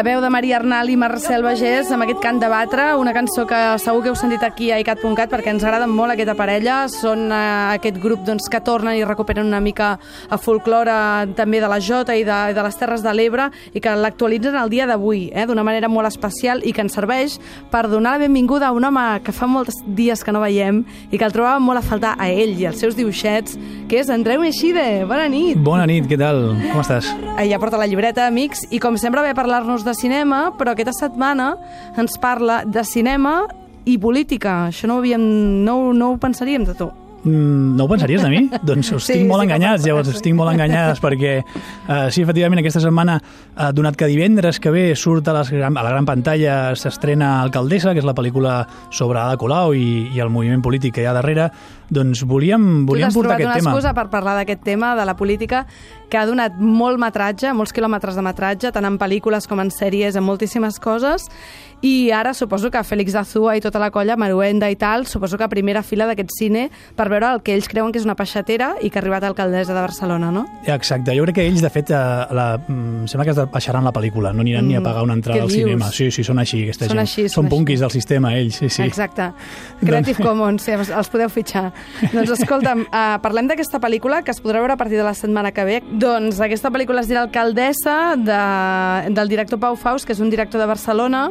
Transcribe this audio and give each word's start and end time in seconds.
La 0.00 0.04
veu 0.14 0.22
de 0.24 0.30
Maria 0.32 0.56
Arnal 0.56 0.88
i 0.88 0.94
Marcel 0.96 1.42
Bagés 1.44 1.90
amb 1.92 2.06
aquest 2.06 2.22
cant 2.24 2.38
de 2.40 2.48
batre, 2.48 2.86
una 2.96 3.12
cançó 3.12 3.42
que 3.44 3.56
segur 3.82 4.00
que 4.00 4.08
heu 4.08 4.14
sentit 4.16 4.40
aquí 4.46 4.70
a 4.72 4.78
icat.cat 4.80 5.28
perquè 5.28 5.52
ens 5.52 5.60
agrada 5.66 5.84
molt 5.84 6.14
aquesta 6.14 6.32
parella. 6.38 6.86
Són 6.88 7.26
eh, 7.28 7.40
aquest 7.74 7.98
grup 8.00 8.22
doncs, 8.24 8.46
que 8.48 8.62
tornen 8.64 8.96
i 8.96 9.04
recuperen 9.04 9.44
una 9.44 9.60
mica 9.60 9.90
a 10.00 10.38
folklore 10.40 10.94
també 11.36 11.60
de 11.60 11.68
la 11.68 11.76
Jota 11.84 12.16
i 12.16 12.24
de, 12.24 12.38
de 12.56 12.64
les 12.64 12.80
Terres 12.80 13.04
de 13.04 13.12
l'Ebre 13.12 13.50
i 13.76 13.82
que 13.84 13.92
l'actualitzen 13.92 14.56
el 14.56 14.72
dia 14.72 14.86
d'avui, 14.88 15.26
eh, 15.34 15.44
d'una 15.44 15.66
manera 15.68 15.92
molt 15.92 16.08
especial 16.08 16.64
i 16.64 16.72
que 16.72 16.80
ens 16.80 16.96
serveix 16.96 17.36
per 17.68 17.84
donar 17.92 18.14
la 18.16 18.24
benvinguda 18.24 18.70
a 18.70 18.72
un 18.72 18.88
home 18.88 19.04
que 19.20 19.36
fa 19.36 19.50
molts 19.52 19.82
dies 19.84 20.24
que 20.24 20.32
no 20.32 20.40
veiem 20.40 20.80
i 21.10 21.20
que 21.20 21.28
el 21.28 21.36
trobàvem 21.36 21.68
molt 21.68 21.82
a 21.82 21.84
faltar 21.84 22.14
a 22.16 22.30
ell 22.32 22.56
i 22.56 22.64
als 22.70 22.80
seus 22.80 22.96
dibuixets, 22.96 23.60
que 23.92 24.00
és 24.00 24.08
Andreu 24.08 24.40
Neixide. 24.40 25.04
Bona 25.04 25.28
nit! 25.28 25.60
Bona 25.60 25.84
nit, 25.84 26.08
què 26.08 26.16
tal? 26.16 26.54
Com 26.70 26.80
estàs? 26.86 27.12
Ella 27.36 27.60
porta 27.60 27.76
la 27.76 27.90
llibreta, 27.90 28.24
amics, 28.32 28.64
i 28.72 28.80
com 28.80 28.96
sempre 28.96 29.28
ve 29.28 29.36
a 29.36 29.36
parlar-nos 29.36 29.84
de 29.84 29.89
cinema, 29.94 30.50
però 30.58 30.74
aquesta 30.74 30.94
setmana 30.96 31.54
ens 31.98 32.18
parla 32.20 32.62
de 32.64 32.84
cinema 32.84 33.42
i 33.84 33.98
política. 33.98 34.66
Això 34.68 34.88
no 34.90 34.98
ho, 34.98 35.04
havíem, 35.04 35.22
no, 35.64 35.92
no 35.96 36.12
ho 36.12 36.18
pensaríem 36.20 36.66
de 36.68 36.76
tu. 36.78 36.90
Mm, 37.22 37.76
no 37.76 37.84
ho 37.84 37.88
pensaries 37.88 38.22
de 38.22 38.30
mi? 38.32 38.38
doncs 38.64 38.92
us 38.96 39.04
Sí, 39.04 39.12
tinc 39.18 39.28
molt 39.28 39.42
sí 39.42 39.48
enganyats, 39.50 39.84
llavors 39.84 40.06
penses. 40.08 40.20
estic 40.22 40.34
molt 40.38 40.52
enganyades 40.54 41.00
perquè 41.04 41.32
uh, 41.44 42.08
sí, 42.08 42.22
efectivament, 42.24 42.62
aquesta 42.62 42.80
setmana 42.80 43.18
uh, 43.20 43.68
donat 43.76 43.96
que 44.00 44.08
divendres 44.08 44.58
que 44.58 44.70
ve 44.72 44.86
surt 44.96 45.28
a, 45.28 45.34
les, 45.36 45.50
gran- 45.52 45.76
a 45.76 45.82
la 45.84 45.90
gran 45.92 46.06
pantalla 46.08 46.74
s'estrena 46.74 47.42
Alcaldessa, 47.42 47.92
que 47.92 48.00
és 48.00 48.08
la 48.08 48.14
pel·lícula 48.16 48.62
sobre 48.88 49.20
Ada 49.20 49.36
Colau 49.36 49.74
i, 49.76 50.08
i 50.14 50.20
el 50.24 50.32
moviment 50.32 50.62
polític 50.64 50.94
que 50.96 51.04
hi 51.04 51.10
ha 51.10 51.12
darrere, 51.12 51.50
doncs 51.90 52.22
volíem, 52.24 52.86
Tu 52.86 52.92
volíem 52.94 53.12
portar 53.12 53.36
trobat 53.36 53.40
aquest 53.40 53.50
una 53.50 53.58
tema. 53.60 53.70
excusa 53.74 53.94
per 54.00 54.06
parlar 54.08 54.36
d'aquest 54.40 54.64
tema, 54.64 54.94
de 54.96 55.04
la 55.04 55.16
política, 55.18 55.64
que 56.10 56.16
ha 56.18 56.24
donat 56.26 56.56
molt 56.56 56.98
metratge, 57.02 57.52
molts 57.52 57.74
quilòmetres 57.76 58.16
de 58.16 58.22
metratge, 58.24 58.72
tant 58.72 58.86
en 58.88 58.96
pel·lícules 58.98 59.46
com 59.50 59.60
en 59.60 59.68
sèries, 59.74 60.16
en 60.16 60.24
moltíssimes 60.24 60.80
coses, 60.80 61.28
i 61.82 62.10
ara 62.12 62.34
suposo 62.34 62.70
que 62.70 62.82
Félix 62.84 63.14
Azúa 63.16 63.54
i 63.56 63.60
tota 63.64 63.78
la 63.80 63.90
colla, 63.90 64.16
Maruenda 64.20 64.68
i 64.70 64.76
tal, 64.76 65.06
suposo 65.06 65.38
que 65.38 65.44
a 65.44 65.48
primera 65.48 65.82
fila 65.82 66.06
d'aquest 66.06 66.34
cine 66.36 66.66
per 66.96 67.08
veure 67.08 67.30
el 67.32 67.40
que 67.42 67.54
ells 67.56 67.68
creuen 67.72 67.92
que 67.92 67.98
és 67.98 68.04
una 68.04 68.16
peixatera 68.18 68.74
i 68.82 68.90
que 68.90 68.98
ha 68.98 69.02
arribat 69.02 69.24
a 69.24 69.30
alcaldessa 69.32 69.72
de 69.72 69.80
Barcelona, 69.80 70.30
no? 70.30 70.44
Exacte, 70.66 71.14
jo 71.16 71.24
crec 71.24 71.38
que 71.40 71.46
ells, 71.48 71.62
de 71.64 71.70
fet, 71.72 71.90
eh, 71.90 71.96
la, 72.36 72.58
mm, 72.60 73.06
sembla 73.08 73.24
que 73.24 73.32
es 73.32 73.40
baixaran 73.50 73.84
la 73.84 73.92
pel·lícula, 73.92 74.34
no 74.34 74.42
aniran 74.44 74.64
mm, 74.64 74.68
ni 74.68 74.76
a 74.76 74.82
pagar 74.84 75.02
una 75.04 75.14
entrada 75.14 75.40
al 75.42 75.48
dius? 75.48 75.62
cinema. 75.62 75.88
Sí, 75.90 76.10
sí, 76.10 76.24
són 76.24 76.38
així, 76.38 76.62
aquesta 76.64 76.84
Són 76.84 76.96
gent. 76.98 77.06
així, 77.06 77.22
són 77.28 77.34
són 77.40 77.46
així. 77.46 77.54
punquis 77.56 77.80
del 77.80 77.90
sistema, 77.90 78.34
ells, 78.36 78.56
sí, 78.60 78.68
sí. 78.68 78.82
Exacte. 78.82 79.30
Creative 79.80 80.22
Commons, 80.22 80.62
sí, 80.62 80.72
els 80.76 80.90
els 80.90 81.08
podeu 81.08 81.28
fitxar. 81.32 81.70
Doncs 82.12 82.34
escolta'm, 82.36 82.84
uh, 82.90 83.16
parlem 83.24 83.48
d'aquesta 83.48 83.80
pel·lícula 83.80 84.22
que 84.22 84.30
es 84.34 84.42
podrà 84.42 84.60
veure 84.60 84.74
a 84.74 84.76
partir 84.76 84.98
de 84.98 85.04
la 85.06 85.14
setmana 85.14 85.52
que 85.52 85.64
ve. 85.64 85.80
Doncs 85.90 86.40
aquesta 86.44 86.68
pel·lícula 86.70 87.00
es 87.00 87.08
dirà 87.08 87.22
Alcaldessa 87.24 88.16
de, 88.20 89.14
del 89.14 89.28
director 89.32 89.58
Pau 89.58 89.76
Faust, 89.76 90.04
que 90.06 90.12
és 90.12 90.20
un 90.20 90.28
director 90.30 90.60
de 90.60 90.66
Barcelona, 90.66 91.30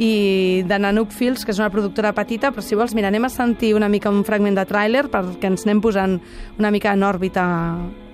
i 0.00 0.62
de 0.64 0.78
Nanook 0.80 1.12
Films, 1.12 1.44
que 1.44 1.52
és 1.52 1.60
una 1.60 1.68
productora 1.72 2.14
petita, 2.16 2.48
però 2.54 2.64
si 2.64 2.78
vols, 2.78 2.94
mira, 2.96 3.10
anem 3.12 3.28
a 3.28 3.32
sentir 3.32 3.74
una 3.76 3.90
mica 3.92 4.08
un 4.08 4.24
fragment 4.24 4.56
de 4.56 4.64
tràiler 4.64 5.04
perquè 5.12 5.50
ens 5.50 5.66
anem 5.66 5.82
posant 5.84 6.16
una 6.58 6.70
mica 6.72 6.94
en 6.96 7.04
òrbita 7.04 7.44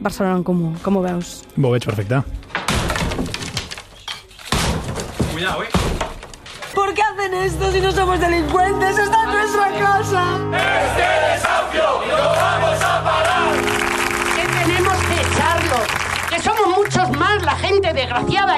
Barcelona 0.03 0.41
en 0.41 0.45
comú. 0.47 0.73
Com 0.83 0.99
ho 0.99 1.05
veus? 1.07 1.39
Ho 1.55 1.71
veig 1.71 1.87
perfecte. 1.87 2.25
¿Por 6.75 6.95
qué 6.95 7.03
hacen 7.03 7.35
esto 7.35 7.71
si 7.71 7.81
no 7.81 7.93
somos 7.93 8.19
delincuentes? 8.21 8.99
¡Esta 8.99 9.23
es 9.23 9.29
nuestra 9.33 9.71
casa! 9.79 10.23
que 11.73 12.86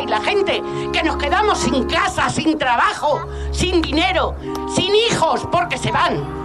la 0.09 0.21
gente 0.21 0.63
que 0.93 1.03
nos 1.03 1.17
quedamos 1.17 1.59
sin 1.59 1.85
casa, 1.85 2.29
sin 2.31 2.59
trabajo, 2.59 3.21
sin 3.51 3.83
dinero, 3.83 4.35
sin 4.75 4.95
hijos, 4.95 5.47
porque 5.51 5.79
se 5.79 5.93
van. 5.93 6.38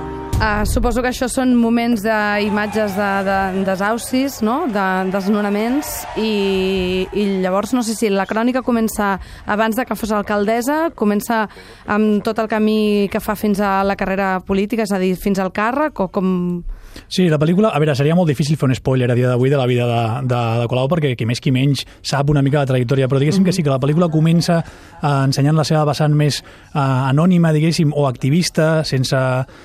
Uh, 0.43 0.65
suposo 0.67 0.99
que 0.99 1.07
això 1.07 1.29
són 1.31 1.53
moments 1.55 2.01
d'imatges 2.03 2.97
de, 2.97 3.11
de, 3.23 3.61
desaucis, 3.63 4.41
no? 4.43 4.65
de, 4.67 4.87
desnonaments, 5.13 5.93
i, 6.19 7.05
i 7.15 7.23
llavors 7.39 7.71
no 7.71 7.79
sé 7.79 7.95
si 7.95 8.09
la 8.11 8.25
crònica 8.27 8.59
comença 8.59 9.13
abans 9.47 9.79
de 9.79 9.87
que 9.87 9.95
fos 9.95 10.11
alcaldessa, 10.11 10.89
comença 10.99 11.45
amb 11.87 12.19
tot 12.27 12.43
el 12.43 12.51
camí 12.51 13.07
que 13.07 13.23
fa 13.23 13.37
fins 13.39 13.63
a 13.63 13.85
la 13.87 13.95
carrera 13.95 14.41
política, 14.43 14.83
és 14.83 14.91
a 14.91 14.99
dir, 14.99 15.13
fins 15.15 15.39
al 15.39 15.55
càrrec, 15.55 16.03
o 16.03 16.11
com... 16.11 16.27
Sí, 17.07 17.25
la 17.31 17.39
pel·lícula, 17.41 17.71
a 17.73 17.79
veure, 17.81 17.95
seria 17.97 18.13
molt 18.13 18.29
difícil 18.29 18.57
fer 18.59 18.67
un 18.67 18.75
spoiler 18.77 19.07
a 19.09 19.15
dia 19.17 19.31
d'avui 19.31 19.49
de 19.49 19.57
la 19.57 19.65
vida 19.69 19.87
de, 19.87 20.01
de, 20.29 20.41
de 20.61 20.67
Colau 20.69 20.89
perquè 20.91 21.13
qui 21.17 21.25
més 21.25 21.41
qui 21.41 21.53
menys 21.55 21.85
sap 22.05 22.29
una 22.29 22.43
mica 22.45 22.61
la 22.61 22.69
trajectòria, 22.69 23.07
però 23.09 23.21
diguéssim 23.21 23.47
que 23.47 23.55
sí, 23.55 23.63
que 23.65 23.71
la 23.71 23.79
pel·lícula 23.81 24.11
comença 24.13 24.59
eh, 24.59 25.07
ensenyant 25.07 25.57
la 25.57 25.65
seva 25.67 25.87
vessant 25.89 26.13
més 26.13 26.41
eh, 26.43 26.77
anònima, 26.83 27.53
diguéssim, 27.55 27.95
o 27.95 28.05
activista, 28.11 28.83
sense... 28.85 29.23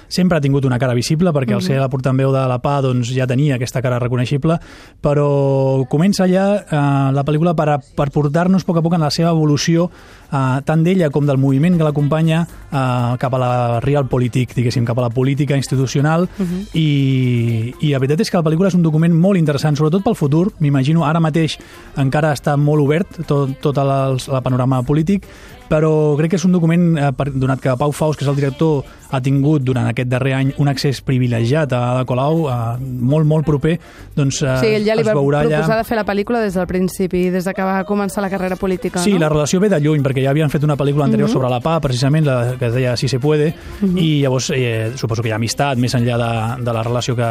sempre 0.08 0.38
ha 0.38 0.44
tingut 0.44 0.67
una 0.68 0.78
cara 0.78 0.94
visible, 0.94 1.32
perquè 1.34 1.56
al 1.56 1.62
ser 1.64 1.78
la 1.80 1.88
portaveu 1.90 2.30
de 2.34 2.44
la 2.50 2.58
PA 2.62 2.76
doncs, 2.84 3.10
ja 3.16 3.26
tenia 3.26 3.56
aquesta 3.56 3.82
cara 3.82 3.98
reconeixible, 3.98 4.58
però 5.02 5.84
comença 5.90 6.28
ja 6.30 6.46
eh, 6.60 7.12
la 7.16 7.24
pel·lícula 7.24 7.56
per, 7.58 7.68
a- 7.74 7.78
per 7.80 8.10
portar-nos 8.14 8.62
a 8.62 8.68
poc 8.68 8.78
a 8.78 8.84
poc 8.84 8.94
en 8.98 9.04
la 9.06 9.10
seva 9.14 9.32
evolució 9.34 9.88
eh, 10.30 10.60
tant 10.68 10.84
d'ella 10.84 11.10
com 11.10 11.26
del 11.26 11.38
moviment 11.40 11.76
que 11.80 11.84
l'acompanya 11.86 12.42
eh, 12.44 13.16
cap 13.18 13.34
a 13.34 13.42
la 13.42 13.52
realpolitik, 13.84 14.54
diguéssim, 14.56 14.84
cap 14.88 14.98
a 15.00 15.06
la 15.08 15.10
política 15.10 15.56
institucional. 15.56 16.28
I, 16.74 17.74
i 17.80 17.92
la 17.92 17.98
veritat 18.02 18.22
és 18.24 18.30
que 18.30 18.38
la 18.38 18.44
pel·lícula 18.46 18.70
és 18.70 18.76
un 18.78 18.84
document 18.84 19.14
molt 19.14 19.38
interessant, 19.40 19.76
sobretot 19.78 20.04
pel 20.06 20.16
futur, 20.18 20.48
m'imagino, 20.62 21.04
ara 21.08 21.20
mateix 21.22 21.58
encara 21.98 22.32
està 22.36 22.56
molt 22.60 22.84
obert 22.84 23.20
tot, 23.28 23.56
tot 23.64 23.78
el, 23.82 24.18
el 24.18 24.42
panorama 24.44 24.82
polític, 24.86 25.26
però 25.68 26.16
crec 26.18 26.30
que 26.30 26.36
és 26.36 26.44
un 26.44 26.52
document, 26.52 26.96
eh, 26.98 27.10
donat 27.34 27.60
que 27.60 27.74
Pau 27.76 27.92
Faust, 27.92 28.18
que 28.18 28.24
és 28.24 28.30
el 28.30 28.36
director, 28.36 28.84
ha 29.10 29.20
tingut 29.24 29.62
durant 29.64 29.86
aquest 29.88 30.08
darrer 30.08 30.34
any 30.36 30.50
un 30.60 30.68
accés 30.68 31.00
privilegiat 31.00 31.72
a 31.72 31.78
Ada 31.94 32.04
Colau, 32.04 32.42
eh, 32.48 32.78
molt, 32.80 33.26
molt 33.26 33.46
proper, 33.46 33.78
doncs 34.16 34.42
eh, 34.42 34.56
Sí, 34.60 34.66
ell 34.78 34.84
ja 34.84 34.94
li 34.96 35.00
es 35.04 35.08
va 35.08 35.14
veurà 35.16 35.42
proposar 35.44 35.74
allà... 35.74 35.78
de 35.82 35.84
fer 35.88 35.96
la 35.96 36.04
pel·lícula 36.04 36.40
des 36.44 36.54
del 36.54 36.66
principi, 36.66 37.30
des 37.30 37.44
de 37.44 37.54
que 37.54 37.62
va 37.64 37.84
començar 37.88 38.20
la 38.24 38.30
carrera 38.30 38.56
política, 38.56 39.00
Sí, 39.00 39.12
no? 39.14 39.20
la 39.20 39.28
relació 39.32 39.60
ve 39.60 39.68
de 39.68 39.80
lluny, 39.80 40.02
perquè 40.04 40.22
ja 40.24 40.30
havien 40.30 40.50
fet 40.50 40.64
una 40.64 40.76
pel·lícula 40.76 41.04
anterior 41.04 41.28
Mhm. 41.28 41.32
sobre 41.32 41.48
la 41.48 41.60
PA, 41.60 41.80
precisament, 41.80 42.26
la, 42.26 42.56
que 42.58 42.66
es 42.66 42.74
deia 42.74 42.96
Si 42.96 43.08
se 43.08 43.18
puede, 43.20 43.54
i 43.96 44.20
llavors 44.22 44.50
eh, 44.54 44.92
suposo 44.96 45.22
que 45.22 45.28
hi 45.28 45.32
ha 45.32 45.36
amistat, 45.36 45.78
més 45.78 45.94
enllà 45.94 46.16
de, 46.18 46.64
de 46.64 46.72
la 46.72 46.82
relació 46.82 47.14
que, 47.16 47.28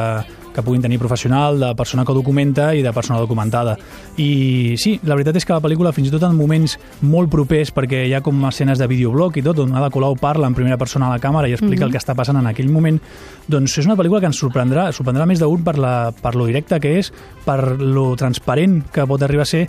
que 0.57 0.63
puguin 0.65 0.81
tenir 0.81 0.97
professional, 0.97 1.59
de 1.61 1.69
persona 1.77 2.01
que 2.07 2.15
documenta 2.17 2.71
i 2.73 2.81
de 2.81 2.89
persona 2.95 3.19
documentada. 3.21 3.75
I 4.17 4.73
sí, 4.81 4.95
la 5.05 5.13
veritat 5.13 5.37
és 5.37 5.45
que 5.45 5.53
la 5.53 5.61
pel·lícula, 5.61 5.91
fins 5.93 6.09
i 6.09 6.13
tot 6.15 6.23
en 6.25 6.33
moments 6.35 6.73
molt 7.05 7.29
propers, 7.29 7.69
perquè 7.75 7.99
hi 8.09 8.15
ha 8.17 8.23
com 8.25 8.41
escenes 8.49 8.81
de 8.81 8.87
videoblog 8.89 9.37
i 9.37 9.43
tot, 9.45 9.61
on 9.61 9.75
Ada 9.77 9.91
Colau 9.93 10.15
parla 10.17 10.49
en 10.49 10.55
primera 10.57 10.79
persona 10.81 11.05
a 11.07 11.13
la 11.13 11.19
càmera 11.21 11.45
i 11.47 11.53
explica 11.53 11.85
el 11.85 11.93
que 11.93 12.01
està 12.01 12.15
passant 12.17 12.39
en 12.41 12.49
aquell 12.49 12.71
moment, 12.73 12.97
doncs 13.47 13.77
és 13.77 13.85
una 13.85 13.95
pel·lícula 13.99 14.19
que 14.23 14.31
ens 14.31 14.41
sorprendrà, 14.41 14.87
sorprendrà 14.97 15.27
més 15.29 15.39
d'un 15.43 15.61
per, 15.63 15.77
la, 15.77 15.93
per 16.11 16.33
lo 16.35 16.47
directe 16.49 16.79
que 16.81 16.95
és, 16.97 17.11
per 17.45 17.59
lo 17.77 18.09
transparent 18.17 18.79
que 18.91 19.05
pot 19.05 19.21
arribar 19.21 19.45
a 19.45 19.51
ser, 19.53 19.67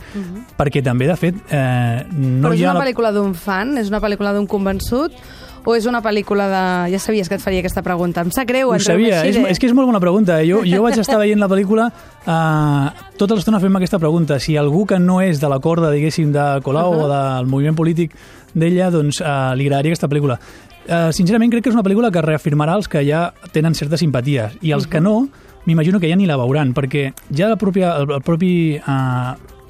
perquè 0.56 0.80
també, 0.82 1.06
de 1.12 1.18
fet, 1.20 1.36
eh, 1.52 2.06
no 2.16 2.48
Però 2.48 2.54
és 2.56 2.62
hi 2.62 2.64
ha... 2.64 2.72
una 2.72 2.78
la- 2.80 2.86
pel·lícula 2.86 3.12
d'un 3.12 3.36
fan? 3.36 3.76
És 3.76 3.92
una 3.92 4.00
pel·lícula 4.00 4.32
d'un 4.32 4.48
convençut? 4.48 5.12
O 5.64 5.74
és 5.76 5.86
una 5.90 6.00
pel·lícula 6.04 6.46
de... 6.48 6.62
Ja 6.94 7.00
sabies 7.02 7.28
que 7.28 7.36
et 7.38 7.42
faria 7.42 7.62
aquesta 7.62 7.82
pregunta. 7.82 8.22
Em 8.24 8.30
sap 8.34 8.48
greu, 8.48 8.70
Ho 8.70 8.76
Andreu 8.76 8.94
sabia, 8.94 9.22
és, 9.22 9.36
Meixide. 9.36 9.50
és 9.52 9.60
que 9.60 9.68
és 9.68 9.74
molt 9.76 9.90
bona 9.90 10.00
pregunta. 10.00 10.38
Jo, 10.46 10.62
jo 10.66 10.82
vaig 10.84 10.98
estar 11.00 11.18
veient 11.20 11.40
la 11.40 11.48
pel·lícula 11.50 11.88
uh, 11.90 13.10
tota 13.20 13.36
l'estona 13.36 13.60
fent 13.62 13.76
aquesta 13.80 14.00
pregunta. 14.00 14.38
Si 14.40 14.56
algú 14.56 14.86
que 14.88 14.98
no 15.02 15.20
és 15.24 15.42
de 15.42 15.50
la 15.50 15.60
corda, 15.64 15.90
diguéssim, 15.94 16.32
de 16.32 16.46
Colau 16.64 16.92
uh 16.92 16.96
-huh. 16.96 17.04
o 17.04 17.08
del 17.12 17.46
moviment 17.46 17.76
polític 17.76 18.14
d'ella, 18.54 18.90
doncs 18.90 19.20
uh, 19.20 19.54
li 19.54 19.66
agradaria 19.66 19.92
aquesta 19.92 20.08
pel·lícula. 20.08 20.38
Uh, 20.88 21.12
sincerament, 21.12 21.50
crec 21.50 21.64
que 21.64 21.70
és 21.70 21.76
una 21.76 21.84
pel·lícula 21.84 22.10
que 22.10 22.22
reafirmarà 22.22 22.74
els 22.74 22.88
que 22.88 23.04
ja 23.04 23.34
tenen 23.52 23.74
certes 23.74 24.00
simpaties. 24.00 24.56
I 24.62 24.72
els 24.72 24.86
que 24.86 25.00
no, 25.00 25.28
m'imagino 25.66 26.00
que 26.00 26.08
ja 26.08 26.16
ni 26.16 26.26
la 26.26 26.36
veuran, 26.36 26.72
perquè 26.72 27.12
ja 27.30 27.48
la 27.48 27.56
pròpia, 27.56 27.96
el, 27.98 28.10
el 28.10 28.22
propi... 28.22 28.80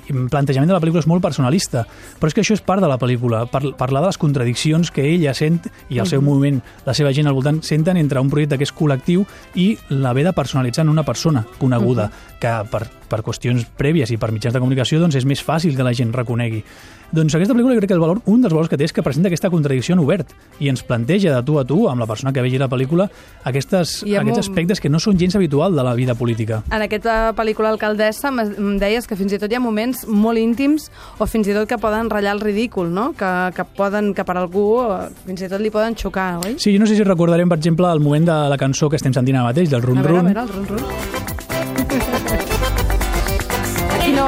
Uh, 0.08 0.26
plantejament 0.31 0.69
de 0.70 0.75
la 0.76 0.81
pel·lícula 0.81 1.00
és 1.05 1.08
molt 1.10 1.22
personalista, 1.22 1.84
però 2.19 2.28
és 2.31 2.34
que 2.34 2.40
això 2.44 2.55
és 2.56 2.62
part 2.64 2.81
de 2.82 2.88
la 2.88 2.99
pel·lícula, 2.99 3.46
par 3.50 3.62
parlar 3.76 4.00
de 4.02 4.08
les 4.08 4.19
contradiccions 4.19 4.90
que 4.90 5.05
ella 5.05 5.34
sent 5.34 5.60
i 5.90 5.99
el 5.99 6.06
seu 6.06 6.22
moviment, 6.22 6.60
la 6.87 6.94
seva 6.94 7.12
gent 7.12 7.26
al 7.28 7.34
voltant, 7.37 7.62
senten 7.62 7.96
entre 7.96 8.20
un 8.20 8.31
projecte 8.31 8.58
que 8.58 8.64
és 8.69 8.75
col·lectiu 8.75 9.25
i 9.55 9.76
l'haver 9.90 10.25
de 10.25 10.32
personalitzar 10.32 10.84
en 10.87 10.93
una 10.94 11.05
persona 11.05 11.44
coneguda, 11.58 12.10
que 12.40 12.52
per, 12.70 12.87
per 13.08 13.22
qüestions 13.26 13.66
prèvies 13.76 14.10
i 14.12 14.16
per 14.20 14.32
mitjans 14.32 14.55
de 14.55 14.60
comunicació 14.60 15.00
doncs 15.00 15.16
és 15.19 15.25
més 15.26 15.43
fàcil 15.44 15.76
que 15.76 15.82
la 15.87 15.93
gent 15.96 16.12
reconegui. 16.14 16.62
Doncs 17.08 17.32
aquesta 17.34 17.54
pel·lícula 17.56 17.78
crec 17.78 17.88
que 17.88 17.94
el 17.96 18.02
valor, 18.02 18.19
un 18.28 18.43
dels 18.44 18.52
valors 18.52 18.69
que 18.69 18.76
té 18.76 18.84
és 18.84 18.93
que 18.93 19.00
presenta 19.02 19.31
aquesta 19.31 19.49
contradicció 19.49 19.94
en 19.96 20.02
obert 20.02 20.28
i 20.61 20.69
ens 20.69 20.82
planteja 20.84 21.32
de 21.34 21.43
tu 21.43 21.56
a 21.58 21.64
tu, 21.64 21.87
amb 21.88 22.02
la 22.02 22.06
persona 22.06 22.34
que 22.37 22.43
vegi 22.44 22.58
la 22.61 22.69
pel·lícula, 22.69 23.06
aquestes, 23.49 24.02
aquests 24.04 24.37
un- 24.37 24.44
aspectes 24.44 24.78
que 24.81 24.90
no 24.93 25.00
són 25.00 25.16
gens 25.19 25.34
habitual 25.34 25.75
de 25.75 25.82
la 25.82 25.94
vida 25.94 26.14
política. 26.14 26.62
En 26.70 26.82
aquesta 26.84 27.32
pel·lícula 27.34 27.70
Alcaldessa 27.72 28.28
em 28.28 28.76
deies 28.78 29.06
que 29.08 29.16
fins 29.16 29.32
i 29.32 29.38
tot 29.40 29.50
hi 29.50 29.56
ha 29.56 29.61
moments 29.61 29.98
molt 30.06 30.39
íntims 30.39 30.91
o 31.19 31.27
fins 31.27 31.49
i 31.49 31.56
tot 31.56 31.69
que 31.69 31.79
poden 31.81 32.11
ratllar 32.11 32.37
el 32.37 32.41
ridícul, 32.45 32.93
no? 32.95 33.11
Que, 33.19 33.33
que, 33.56 33.65
poden, 33.77 34.12
que 34.15 34.25
per 34.29 34.37
algú 34.39 34.67
eh, 34.85 35.09
fins 35.27 35.43
i 35.43 35.49
tot 35.50 35.61
li 35.65 35.71
poden 35.75 35.97
xocar, 35.99 36.39
oi? 36.45 36.56
Sí, 36.59 36.75
jo 36.75 36.81
no 36.83 36.87
sé 36.87 36.97
si 36.99 37.05
recordarem, 37.06 37.49
per 37.49 37.59
exemple, 37.59 37.91
el 37.91 38.00
moment 38.05 38.29
de 38.29 38.39
la 38.53 38.59
cançó 38.61 38.89
que 38.89 38.97
estem 39.00 39.12
sentint 39.17 39.41
ara 39.41 39.49
mateix, 39.50 39.71
del 39.73 39.83
Run 39.83 39.99
a 39.99 40.03
veure, 40.06 40.19
Run. 40.19 40.27
a 40.27 40.35
veure, 40.35 40.47
el 40.47 40.55
run 40.55 40.67
run. 40.77 41.38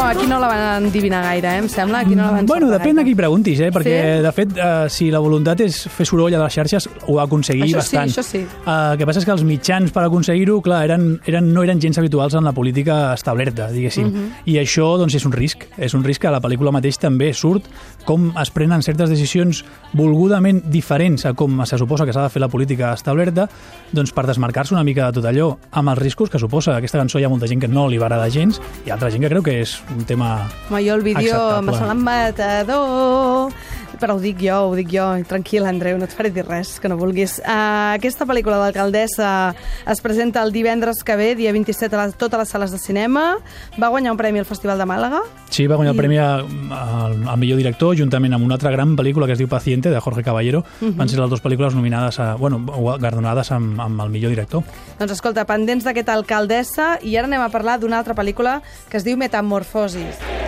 Aquí 0.02 0.26
no, 0.26 0.38
la 0.40 0.48
van 0.48 0.84
endivinar 0.86 1.22
gaire, 1.22 1.48
eh? 1.54 1.58
em 1.58 1.68
sembla. 1.68 2.00
Aquí 2.00 2.14
no 2.16 2.24
la 2.24 2.30
van 2.32 2.46
Bueno, 2.46 2.68
depèn 2.70 2.96
de 2.96 3.02
gaire. 3.02 3.04
qui 3.10 3.14
preguntis, 3.14 3.60
eh? 3.60 3.70
perquè, 3.70 4.16
Sí? 4.18 4.22
de 4.24 4.32
fet, 4.32 4.48
eh, 4.56 4.88
si 4.88 5.10
la 5.10 5.18
voluntat 5.20 5.60
és 5.60 5.88
fer 5.88 6.06
soroll 6.06 6.34
a 6.34 6.38
les 6.42 6.52
xarxes, 6.54 6.88
ho 7.06 7.14
va 7.14 7.24
aconseguir 7.24 7.64
Això 7.64 7.80
sí, 7.82 7.96
bastant. 7.96 8.10
això 8.10 8.22
sí. 8.22 8.38
Eh, 8.38 8.92
el 8.92 8.98
que 8.98 9.06
passa 9.06 9.18
és 9.20 9.24
que 9.24 9.30
els 9.32 9.44
mitjans 9.44 9.92
per 9.92 10.04
aconseguir-ho, 10.04 10.60
clar, 10.62 10.84
eren, 10.84 11.20
eren, 11.26 11.52
no 11.54 11.62
eren 11.62 11.80
gens 11.80 11.98
habituals 11.98 12.34
en 12.34 12.44
la 12.44 12.52
política 12.52 13.12
establerta, 13.14 13.70
diguéssim. 13.70 14.06
Mhm. 14.06 14.32
I 14.46 14.54
això, 14.58 14.96
doncs, 14.98 15.14
és 15.14 15.24
un 15.26 15.32
risc. 15.32 15.64
És 15.78 15.94
un 15.94 16.02
risc 16.04 16.20
que 16.22 16.28
a 16.28 16.32
la 16.32 16.40
pel·lícula 16.40 16.72
mateix 16.72 16.98
també 16.98 17.32
surt 17.34 17.64
com 18.04 18.32
es 18.40 18.50
prenen 18.50 18.82
certes 18.82 19.10
decisions 19.10 19.64
volgudament 19.92 20.62
diferents 20.70 21.26
a 21.26 21.34
com 21.34 21.64
se 21.66 21.76
suposa 21.78 22.06
que 22.06 22.12
s'ha 22.12 22.22
de 22.22 22.30
fer 22.30 22.40
la 22.40 22.48
política 22.48 22.92
establerta, 22.94 23.48
doncs 23.92 24.12
per 24.12 24.26
desmarcar-se 24.26 24.74
una 24.74 24.84
mica 24.84 25.06
de 25.10 25.20
tot 25.20 25.24
allò, 25.30 25.56
amb 25.72 25.88
els 25.90 25.98
riscos 25.98 26.30
que 26.30 26.38
suposa. 26.38 26.76
Aquesta 26.76 26.98
cançó 26.98 27.18
hi 27.20 27.24
ha 27.24 27.28
molta 27.28 27.46
gent 27.46 27.60
que 27.60 27.68
no 27.68 27.88
li 27.88 27.98
va 27.98 28.06
agradar 28.06 28.30
gens 28.30 28.60
i 28.86 28.90
altra 28.90 29.10
gent 29.10 29.22
que 29.22 29.28
creu 29.28 29.42
que 29.42 29.60
és 29.60 29.76
un 29.96 30.04
tema 30.04 30.48
Home, 30.68 30.82
jo 30.86 30.94
el 30.94 31.02
vídeo 31.02 31.38
m'ha 31.62 31.74
semblat 31.78 32.04
matador, 32.04 33.52
però 34.00 34.16
ho 34.16 34.20
dic 34.20 34.38
jo, 34.40 34.56
ho 34.70 34.74
dic 34.74 34.88
jo. 34.90 35.04
Tranquil, 35.28 35.66
Andreu, 35.68 35.98
no 36.00 36.04
et 36.08 36.14
faré 36.16 36.30
dir 36.32 36.46
res 36.48 36.78
que 36.80 36.88
no 36.88 36.96
vulguis. 36.96 37.38
Uh, 37.44 37.94
aquesta 37.98 38.24
pel·lícula 38.26 38.56
d'Alcaldessa 38.62 39.54
es 39.86 40.00
presenta 40.00 40.42
el 40.42 40.52
divendres 40.52 41.04
que 41.04 41.16
ve, 41.16 41.34
dia 41.36 41.52
27, 41.52 41.94
a 41.96 42.06
les, 42.06 42.16
totes 42.16 42.38
les 42.40 42.48
sales 42.48 42.70
de 42.72 42.78
cinema. 42.78 43.36
Va 43.80 43.88
guanyar 43.92 44.12
un 44.12 44.18
premi 44.18 44.38
al 44.40 44.48
Festival 44.48 44.78
de 44.80 44.86
Màlaga. 44.88 45.20
Sí, 45.50 45.66
va 45.66 45.76
guanyar 45.76 45.92
el 45.92 45.96
I- 45.96 46.00
premi 46.00 46.18
a- 46.18 46.40
al, 46.40 47.36
millor 47.38 47.58
director, 47.58 47.94
juntament 47.96 48.32
amb 48.34 48.44
una 48.46 48.54
altra 48.54 48.70
gran 48.70 48.96
pel·lícula 48.96 49.26
que 49.26 49.32
es 49.32 49.38
diu 49.38 49.48
Paciente, 49.48 49.90
de 49.90 50.00
Jorge 50.00 50.22
Caballero. 50.24 50.64
Mhm. 50.80 50.96
Van 50.96 51.08
ser 51.08 51.18
les 51.20 51.28
dues 51.30 51.42
pel·lícules 51.42 51.74
nominades 51.74 52.18
a, 52.20 52.34
bueno, 52.36 52.58
guardonades 52.64 53.52
amb, 53.52 53.78
amb 53.80 54.00
el 54.00 54.08
millor 54.10 54.30
director. 54.30 54.62
Doncs 54.98 55.12
escolta, 55.12 55.44
pendents 55.44 55.84
d'aquesta 55.84 56.14
alcaldessa, 56.14 56.98
i 57.02 57.16
ara 57.16 57.26
anem 57.26 57.42
a 57.42 57.48
parlar 57.50 57.78
d'una 57.80 57.98
altra 57.98 58.14
pel·lícula 58.14 58.60
que 58.88 58.96
es 58.96 59.04
diu 59.04 59.16
Metamorfosis. 59.16 60.39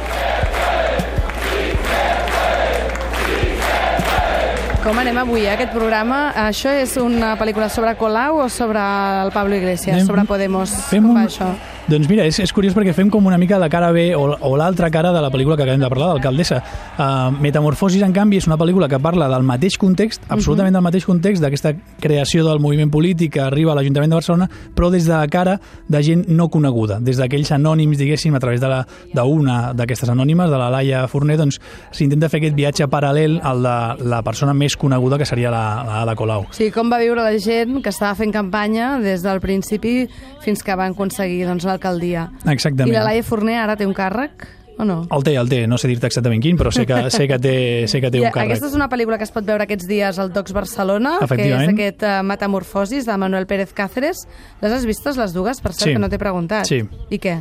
Com 4.83 4.99
anem 4.99 5.17
avui, 5.21 5.45
eh, 5.47 5.51
aquest 5.53 5.71
programa? 5.71 6.33
Això 6.49 6.73
és 6.75 6.97
una 6.99 7.37
pel·lícula 7.39 7.69
sobre 7.71 7.95
Colau 7.97 8.41
o 8.43 8.49
sobre 8.51 8.81
el 9.23 9.31
Pablo 9.31 9.55
Iglesias, 9.55 9.95
Anem- 10.01 10.07
sobre 10.09 10.25
Podemos? 10.25 10.71
fem 10.91 11.07
un- 11.09 11.17
això? 11.21 11.53
Doncs 11.89 12.07
mira, 12.09 12.25
és, 12.29 12.39
és 12.39 12.53
curiós 12.55 12.75
perquè 12.77 12.93
fem 12.95 13.09
com 13.11 13.25
una 13.27 13.37
mica 13.41 13.59
la 13.59 13.69
cara 13.69 13.89
B 13.93 14.13
o, 14.15 14.23
o 14.39 14.53
l'altra 14.57 14.89
cara 14.95 15.11
de 15.13 15.21
la 15.21 15.31
pel·lícula 15.35 15.57
que 15.59 15.65
acabem 15.65 15.81
de 15.83 15.89
parlar, 15.91 16.13
d'Alcaldessa. 16.13 16.61
Uh, 16.97 17.33
Metamorfosis, 17.43 18.03
en 18.07 18.13
canvi, 18.15 18.39
és 18.39 18.47
una 18.47 18.57
pel·lícula 18.61 18.87
que 18.89 19.01
parla 19.03 19.27
del 19.29 19.43
mateix 19.43 19.77
context, 19.83 20.23
absolutament 20.31 20.77
del 20.79 20.85
mateix 20.87 21.05
context, 21.09 21.43
d'aquesta 21.43 21.73
creació 22.01 22.45
del 22.47 22.61
moviment 22.63 22.91
polític 22.93 23.33
que 23.35 23.43
arriba 23.43 23.73
a 23.73 23.75
l'Ajuntament 23.75 24.13
de 24.15 24.19
Barcelona, 24.21 24.49
però 24.77 24.91
des 24.95 25.09
de 25.09 25.13
la 25.13 25.27
cara 25.29 25.57
de 25.89 26.03
gent 26.07 26.23
no 26.31 26.47
coneguda, 26.55 27.01
des 27.03 27.19
d'aquells 27.19 27.51
anònims, 27.59 27.99
diguéssim, 27.99 28.35
a 28.39 28.41
través 28.41 28.61
de 28.63 28.69
la- 28.71 28.87
d'una 29.13 29.73
d'aquestes 29.75 30.09
anònimes, 30.09 30.51
de 30.51 30.59
la 30.63 30.71
Laia 30.71 31.03
Forner, 31.09 31.37
doncs 31.37 31.59
s'intenta 31.91 32.29
fer 32.31 32.41
aquest 32.45 32.57
viatge 32.57 32.87
paral·lel 32.89 33.41
al 33.43 33.63
de 33.67 34.09
la 34.09 34.23
persona 34.23 34.55
més 34.55 34.77
coneguda, 34.77 35.19
que 35.19 35.27
seria 35.27 35.51
la, 35.51 35.65
la 35.85 36.01
Ada 36.07 36.15
Colau. 36.17 36.47
Sí, 36.55 36.71
com 36.71 36.91
va 36.93 36.99
viure 37.03 37.23
la 37.27 37.35
gent 37.43 37.81
que 37.83 37.91
estava 37.91 38.15
fent 38.19 38.33
campanya 38.33 38.99
des 39.03 39.23
del 39.27 39.41
principi 39.43 40.07
fins 40.43 40.63
que 40.63 40.75
van 40.79 40.93
aconseguir 40.97 41.45
doncs, 41.47 41.67
l'alcaldia. 41.73 42.29
Exactament. 42.47 42.93
I 42.93 42.99
la 42.99 43.07
Laia 43.09 43.25
Forner 43.27 43.59
ara 43.65 43.77
té 43.81 43.89
un 43.89 43.95
càrrec 43.97 44.47
o 44.79 44.87
no? 44.89 45.03
El 45.13 45.23
té, 45.23 45.35
el 45.37 45.51
té, 45.51 45.59
no 45.69 45.77
sé 45.79 45.87
dir-te 45.91 46.09
exactament 46.09 46.41
quin, 46.43 46.57
però 46.57 46.71
sé 46.73 46.87
que, 46.89 46.97
sé 47.13 47.27
que 47.29 47.37
té, 47.39 47.55
sé 47.93 48.01
que 48.01 48.11
té 48.11 48.23
I 48.23 48.25
un 48.25 48.31
càrrec. 48.33 48.55
Aquesta 48.55 48.71
és 48.71 48.77
una 48.79 48.89
pel·lícula 48.89 49.19
que 49.21 49.27
es 49.29 49.33
pot 49.35 49.45
veure 49.45 49.67
aquests 49.67 49.87
dies 49.87 50.19
al 50.19 50.33
Docs 50.33 50.55
Barcelona, 50.57 51.19
que 51.29 51.45
és 51.45 51.69
aquest 51.69 52.03
uh, 52.09 52.23
Metamorfosis 52.25 53.05
de 53.07 53.17
Manuel 53.21 53.47
Pérez 53.47 53.75
Cáceres. 53.77 54.25
Les 54.63 54.73
has 54.73 54.87
vistes 54.89 55.21
les 55.21 55.35
dues? 55.37 55.61
Per 55.61 55.75
cert, 55.75 55.91
Sí. 55.91 55.93
que 55.93 56.01
no 56.01 56.09
t'he 56.09 56.19
preguntat. 56.19 56.65
Sí. 56.67 56.81
I 57.13 57.21
què? 57.21 57.37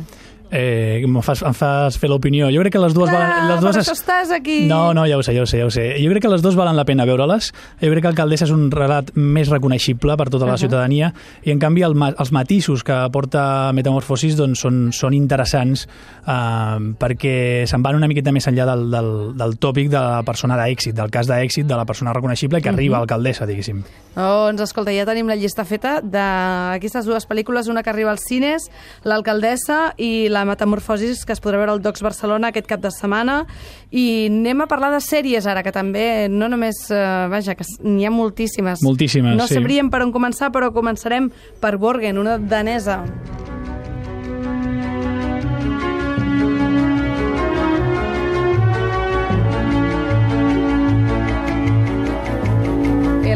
Eh, 0.52 1.00
em, 1.02 1.14
fas, 1.24 1.40
em 1.48 1.54
fas 1.56 1.96
fer 1.96 2.10
l'opinió. 2.12 2.50
Jo 2.52 2.60
crec 2.60 2.74
que 2.74 2.82
les 2.82 2.92
dues 2.92 3.08
Ah, 3.08 3.14
valen... 3.16 3.48
Les 3.48 3.56
per 3.56 3.62
dues 3.64 3.78
això 3.80 3.94
estàs 3.96 4.30
aquí. 4.36 4.58
No, 4.68 4.92
no, 4.92 5.06
ja 5.08 5.16
ho 5.16 5.22
sé, 5.24 5.32
ja 5.32 5.42
ho 5.42 5.46
sé, 5.48 5.58
ja 5.62 5.64
ho 5.64 5.70
sé. 5.72 5.86
Jo 5.96 6.10
crec 6.12 6.26
que 6.26 6.28
les 6.28 6.42
dues 6.44 6.54
valen 6.58 6.76
la 6.76 6.84
pena 6.84 7.06
veure-les. 7.08 7.48
Jo 7.80 7.90
crec 7.90 8.02
que 8.04 8.10
Alcaldessa 8.12 8.44
és 8.44 8.52
un 8.52 8.66
relat 8.70 9.10
més 9.16 9.48
reconeixible 9.48 10.14
per 10.20 10.28
tota 10.28 10.44
la 10.44 10.52
Ahà. 10.58 10.60
ciutadania 10.60 11.08
i, 11.42 11.50
en 11.54 11.58
canvi, 11.62 11.82
el, 11.88 11.96
els 12.12 12.32
matisos 12.36 12.84
que 12.84 12.92
aporta 12.92 13.72
Metamorfosis 13.72 14.36
doncs, 14.36 14.60
són, 14.60 14.82
són 14.92 15.16
interessants 15.16 15.86
eh, 16.26 16.92
perquè 17.00 17.64
se'n 17.66 17.82
van 17.82 17.96
una 17.96 18.08
miqueta 18.10 18.32
més 18.36 18.46
enllà 18.50 18.66
del, 18.68 18.84
del, 18.92 19.10
del 19.40 19.56
tòpic 19.56 19.88
de 19.88 19.98
la 19.98 20.20
persona 20.26 20.58
d'èxit, 20.60 20.92
del 20.98 21.10
cas 21.10 21.26
d'èxit 21.32 21.64
de 21.66 21.76
la 21.80 21.86
persona 21.88 22.12
reconeixible 22.12 22.60
que 22.60 22.68
arriba 22.68 22.98
a 22.98 23.06
alcaldessa, 23.06 23.46
diguéssim. 23.48 23.80
Doncs, 24.14 24.60
escolta, 24.68 24.92
ja 24.92 25.06
tenim 25.08 25.30
la 25.32 25.36
llista 25.40 25.64
feta 25.64 25.96
d'aquestes 26.04 27.08
dues 27.08 27.24
pel·lícules, 27.28 27.70
una 27.72 27.82
que 27.82 27.88
arriba 27.90 28.12
als 28.12 28.26
cines, 28.28 28.68
l'Alcaldessa 29.08 29.94
i 29.96 30.28
la 30.28 30.41
Metamorfosis, 30.48 31.24
que 31.26 31.32
es 31.32 31.40
podrà 31.42 31.58
veure 31.60 31.72
al 31.74 31.82
Docs 31.82 32.02
Barcelona 32.02 32.48
aquest 32.52 32.66
cap 32.70 32.80
de 32.80 32.90
setmana. 32.94 33.42
I 33.90 34.26
anem 34.30 34.62
a 34.64 34.68
parlar 34.70 34.92
de 34.94 35.00
sèries 35.04 35.46
ara, 35.46 35.62
que 35.62 35.72
també 35.72 36.28
no 36.30 36.48
només... 36.52 36.84
Eh, 36.90 37.02
vaja, 37.32 37.54
que 37.58 37.64
n'hi 37.82 38.06
ha 38.06 38.10
moltíssimes. 38.14 38.82
Moltíssimes, 38.82 39.36
No 39.36 39.46
sí. 39.48 39.54
sabríem 39.58 39.90
per 39.90 40.02
on 40.02 40.12
començar, 40.12 40.52
però 40.54 40.72
començarem 40.72 41.30
per 41.60 41.76
Borgen, 41.78 42.18
una 42.18 42.38
danesa. 42.38 43.02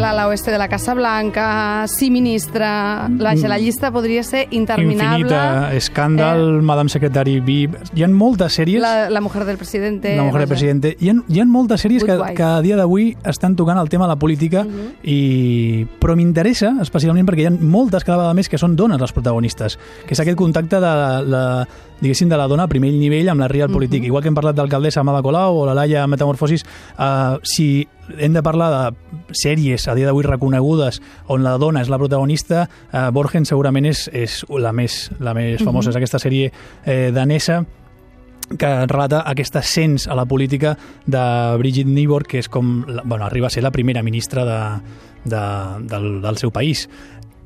El 0.06 0.12
ala 0.12 0.28
oeste 0.28 0.52
de 0.52 0.58
la 0.58 0.68
Casa 0.68 0.94
Blanca, 0.94 1.84
Sí 1.88 2.12
ministra, 2.12 3.08
la, 3.08 3.34
la 3.34 3.58
llista 3.58 3.90
podria 3.90 4.22
ser 4.22 4.46
interminable. 4.52 5.24
Infinita, 5.24 5.74
Escàndal, 5.74 6.62
Madame 6.62 6.88
Secretary 6.88 7.40
VIP... 7.40 7.74
Hi 7.98 8.04
ha 8.04 8.08
moltes 8.14 8.54
sèries... 8.54 8.78
Eh, 8.78 8.84
la, 8.84 9.10
la 9.10 9.20
mujer 9.20 9.42
del 9.44 9.58
presidente. 9.58 10.14
La 10.14 10.22
mujer 10.22 10.44
del 10.44 10.48
presidente. 10.48 10.92
Hi 11.00 11.10
ha, 11.10 11.16
hi 11.26 11.40
ha 11.42 11.46
moltes 11.50 11.82
sèries 11.82 12.04
Good 12.04 12.12
que, 12.12 12.18
Wife. 12.22 12.36
que 12.38 12.46
a 12.46 12.60
dia 12.62 12.78
d'avui 12.78 13.16
estan 13.26 13.56
tocant 13.58 13.80
el 13.82 13.90
tema 13.90 14.06
de 14.06 14.12
la 14.14 14.18
política, 14.22 14.62
i... 15.02 15.82
però 15.98 16.14
m'interessa 16.14 16.76
especialment 16.86 17.26
perquè 17.26 17.42
hi 17.42 17.50
ha 17.50 17.54
moltes 17.58 18.06
cada 18.06 18.20
vegada 18.20 18.38
més 18.38 18.52
que 18.52 18.62
són 18.62 18.78
dones 18.78 19.02
les 19.02 19.16
protagonistes, 19.16 19.74
que 20.06 20.14
és 20.14 20.22
aquest 20.22 20.38
contacte 20.38 20.78
de 20.78 20.94
la, 21.26 21.44
diguéssim, 21.98 22.30
de 22.30 22.38
la 22.38 22.46
dona 22.46 22.70
a 22.70 22.70
primer 22.70 22.92
nivell 22.94 23.34
amb 23.34 23.42
la 23.42 23.50
real 23.50 23.74
polític. 23.74 24.06
Igual 24.06 24.22
que 24.22 24.30
hem 24.30 24.38
parlat 24.38 24.54
d'alcaldessa 24.54 25.02
Amada 25.02 25.24
Colau 25.26 25.64
o 25.64 25.66
la 25.66 25.74
Laia 25.74 26.06
Metamorfosis, 26.06 26.62
uh, 26.94 27.42
si 27.42 27.88
hem 28.18 28.36
de 28.36 28.42
parlar 28.44 28.68
de 28.72 29.34
sèries 29.36 29.88
a 29.88 29.94
dia 29.96 30.06
d'avui 30.08 30.26
reconegudes 30.26 31.00
on 31.32 31.42
la 31.44 31.56
dona 31.58 31.82
és 31.82 31.90
la 31.92 31.98
protagonista, 32.00 32.66
uh, 32.92 33.08
Borgen 33.14 33.48
segurament 33.48 33.88
és, 33.88 34.06
és 34.12 34.42
la 34.50 34.72
més, 34.76 35.06
la 35.20 35.34
més 35.36 35.62
famosa, 35.62 35.90
és 35.90 35.98
aquesta 35.98 36.20
sèrie 36.22 36.52
eh, 36.84 37.10
danesa 37.14 37.64
que 38.46 38.68
relata 38.86 39.24
aquest 39.26 39.56
ascens 39.58 40.06
a 40.06 40.14
la 40.14 40.24
política 40.24 40.76
de 41.06 41.22
Brigitte 41.58 41.90
Nibor, 41.90 42.26
que 42.30 42.38
és 42.38 42.48
com, 42.48 42.84
bueno, 42.86 43.24
arriba 43.26 43.48
a 43.48 43.50
ser 43.50 43.64
la 43.64 43.72
primera 43.74 44.04
ministra 44.06 44.44
de, 44.46 44.60
de, 45.24 45.42
del, 45.90 46.20
del 46.22 46.38
seu 46.38 46.52
país. 46.54 46.86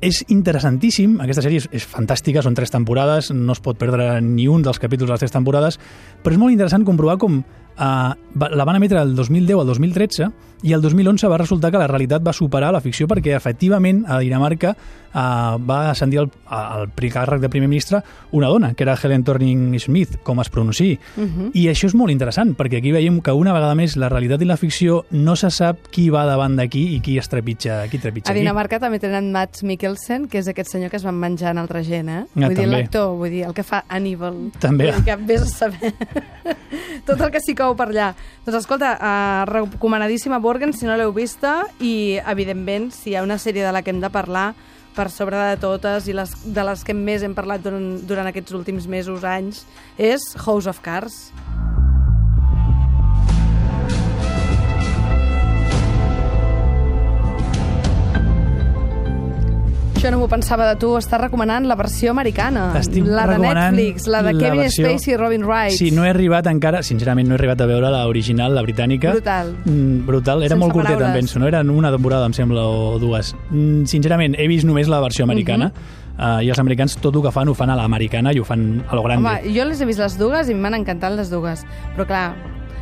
És 0.01 0.23
interessantíssim, 0.33 1.19
aquesta 1.21 1.43
sèrie 1.45 1.61
és, 1.61 1.67
és 1.77 1.85
fantàstica, 1.85 2.41
són 2.41 2.55
tres 2.57 2.73
temporades, 2.73 3.31
no 3.33 3.53
es 3.53 3.61
pot 3.61 3.77
perdre 3.81 4.15
ni 4.25 4.47
un 4.49 4.63
dels 4.65 4.81
capítols 4.81 5.09
de 5.09 5.13
les 5.13 5.25
tres 5.25 5.33
temporades, 5.33 5.77
però 6.21 6.33
és 6.33 6.41
molt 6.41 6.53
interessant 6.53 6.85
comprovar 6.85 7.19
com 7.21 7.41
va- 7.81 8.49
la 8.49 8.65
van 8.65 8.75
emetre 8.77 9.01
el 9.01 9.15
2010 9.15 9.59
al 9.59 9.67
2013 9.67 10.29
i 10.63 10.73
el 10.73 10.81
2011 10.81 11.25
va 11.27 11.37
resultar 11.41 11.71
que 11.71 11.79
la 11.81 11.87
realitat 11.87 12.21
va 12.21 12.33
superar 12.37 12.71
la 12.71 12.81
ficció 12.81 13.07
perquè 13.09 13.33
efectivament 13.35 14.03
a 14.07 14.19
Dinamarca 14.21 14.75
eh, 14.75 15.17
va 15.17 15.89
ascendir 15.89 16.19
al, 16.21 16.27
al 16.45 16.89
pri- 16.93 17.09
càrrec 17.09 17.41
de 17.41 17.49
primer 17.49 17.67
ministre 17.67 18.03
una 18.31 18.47
dona, 18.47 18.75
que 18.75 18.83
era 18.83 18.93
Helen 19.01 19.23
Thorning-Smith, 19.23 20.19
com 20.23 20.39
es 20.39 20.49
pronunciï. 20.53 20.99
Uh 21.17 21.21
-huh. 21.23 21.49
I 21.53 21.65
això 21.69 21.87
és 21.87 21.95
molt 21.95 22.11
interessant, 22.11 22.55
perquè 22.55 22.77
aquí 22.77 22.91
veiem 22.91 23.19
que 23.21 23.31
una 23.31 23.53
vegada 23.53 23.73
més 23.73 23.97
la 23.97 24.07
realitat 24.09 24.39
i 24.41 24.45
la 24.45 24.55
ficció 24.57 25.05
no 25.09 25.35
se 25.35 25.49
sap 25.49 25.77
qui 25.89 26.09
va 26.11 26.25
davant 26.25 26.55
d'aquí 26.55 26.95
i 26.95 26.99
qui 27.01 27.17
es 27.17 27.27
trepitja, 27.27 27.87
qui 27.89 27.97
trepitja 27.97 28.29
A 28.29 28.31
aquí. 28.33 28.39
Dinamarca 28.41 28.79
també 28.79 28.99
tenen 28.99 29.31
Mats 29.31 29.63
Mikkelsen, 29.63 30.27
que 30.27 30.37
és 30.37 30.47
aquest 30.47 30.69
senyor 30.71 30.91
que 30.91 30.97
es 30.97 31.03
van 31.03 31.15
menjar 31.15 31.51
en 31.51 31.57
altra 31.57 31.81
gent, 31.83 32.07
eh? 32.07 32.21
Ah, 32.21 32.27
vull 32.35 32.49
dir, 32.49 32.55
també. 32.57 32.67
l'actor, 32.67 33.17
vull 33.17 33.29
dir, 33.31 33.43
el 33.45 33.53
que 33.55 33.63
fa 33.63 33.83
Hannibal. 33.89 34.51
També. 34.59 34.91
Vull 34.91 35.03
dir 35.03 35.05
que 35.05 35.15
vés 35.25 35.41
a 35.41 35.45
saber. 35.45 35.93
Tot 37.05 37.19
el 37.19 37.31
que 37.31 37.39
s'hi 37.41 37.55
cou 37.55 37.70
per 37.77 37.89
allà. 37.89 38.11
Doncs 38.45 38.59
escolta, 38.63 38.95
uh, 38.97 39.45
recomanadíssima 39.49 40.39
Borgen, 40.39 40.73
si 40.73 40.87
no 40.89 40.97
l'heu 40.97 41.13
vista, 41.15 41.61
i 41.79 42.19
evidentment, 42.25 42.91
si 42.95 43.11
hi 43.11 43.17
ha 43.17 43.25
una 43.25 43.39
sèrie 43.41 43.65
de 43.65 43.71
la 43.71 43.81
que 43.81 43.93
hem 43.93 44.01
de 44.03 44.11
parlar 44.13 44.51
per 44.95 45.09
sobre 45.09 45.39
de 45.39 45.57
totes 45.61 46.07
i 46.11 46.15
les, 46.15 46.33
de 46.43 46.67
les 46.67 46.83
que 46.83 46.95
més 46.97 47.23
hem 47.23 47.35
parlat 47.37 47.63
durant, 47.63 47.93
durant 48.07 48.27
aquests 48.27 48.55
últims 48.57 48.87
mesos, 48.91 49.23
anys, 49.23 49.65
és 49.97 50.33
House 50.45 50.67
of 50.67 50.83
Cards. 50.83 51.31
Això 60.01 60.09
no 60.09 60.17
m'ho 60.17 60.25
pensava 60.31 60.65
de 60.65 60.79
tu, 60.81 60.95
està 60.97 61.19
recomanant 61.21 61.67
la 61.69 61.75
versió 61.77 62.09
americana. 62.09 62.71
Estic 62.79 63.03
la 63.05 63.27
de 63.27 63.35
recomanant 63.35 63.75
Netflix, 63.75 64.07
la 64.09 64.23
de 64.25 64.31
la 64.33 64.39
Kevin 64.39 64.61
versió- 64.63 64.87
Spacey 64.89 65.13
i 65.13 65.17
Robin 65.19 65.43
Wright. 65.45 65.75
Sí, 65.77 65.91
no 65.93 66.05
he 66.05 66.09
arribat 66.09 66.47
encara, 66.49 66.81
sincerament 66.81 67.27
no 67.29 67.35
he 67.35 67.37
arribat 67.37 67.61
a 67.61 67.67
veure 67.69 67.91
la 67.93 68.07
original, 68.09 68.55
la 68.55 68.63
britànica. 68.63 69.11
Brutal. 69.11 69.51
Mm, 69.63 70.07
brutal, 70.07 70.41
era 70.41 70.55
Sense 70.55 70.59
molt 70.59 70.73
curteta, 70.73 70.93
em 70.93 70.99
paraules. 71.03 71.19
penso, 71.21 71.37
no? 71.37 71.45
Eren 71.47 71.69
una 71.69 71.91
temporada, 71.91 72.25
em 72.25 72.33
sembla, 72.33 72.63
o 72.65 72.97
dues. 72.97 73.35
Mm, 73.51 73.85
sincerament, 73.85 74.33
he 74.39 74.47
vist 74.47 74.65
només 74.65 74.87
la 74.89 74.99
versió 75.01 75.23
americana, 75.23 75.71
uh, 76.17 76.41
i 76.41 76.49
els 76.49 76.57
americans 76.57 76.97
tot 76.97 77.15
el 77.15 77.21
que 77.21 77.31
fan 77.31 77.47
ho 77.49 77.53
fan 77.53 77.69
a 77.69 77.75
l'americana 77.75 78.33
i 78.33 78.39
ho 78.39 78.43
fan 78.43 78.83
a 78.89 78.95
lo 78.95 79.03
grande. 79.03 79.29
Home, 79.29 79.53
jo 79.53 79.65
les 79.65 79.81
he 79.81 79.85
vist 79.85 79.99
les 79.99 80.17
dues 80.17 80.49
i 80.49 80.55
m'han 80.55 80.73
encantat 80.81 81.13
les 81.13 81.29
dues. 81.29 81.63
Però 81.95 82.07
clar, 82.07 82.33